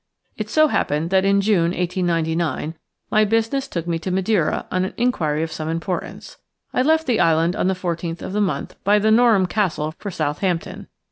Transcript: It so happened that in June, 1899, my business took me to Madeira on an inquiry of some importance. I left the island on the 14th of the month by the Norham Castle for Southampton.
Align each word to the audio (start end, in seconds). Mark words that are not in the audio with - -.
It 0.35 0.49
so 0.49 0.69
happened 0.69 1.11
that 1.11 1.25
in 1.25 1.41
June, 1.41 1.75
1899, 1.77 2.73
my 3.11 3.23
business 3.23 3.67
took 3.67 3.85
me 3.87 3.99
to 3.99 4.09
Madeira 4.09 4.65
on 4.71 4.83
an 4.83 4.95
inquiry 4.97 5.43
of 5.43 5.51
some 5.51 5.69
importance. 5.69 6.37
I 6.73 6.81
left 6.81 7.05
the 7.05 7.19
island 7.19 7.55
on 7.55 7.67
the 7.67 7.75
14th 7.75 8.23
of 8.23 8.33
the 8.33 8.41
month 8.41 8.83
by 8.83 8.97
the 8.97 9.11
Norham 9.11 9.45
Castle 9.45 9.93
for 9.99 10.09
Southampton. 10.09 10.87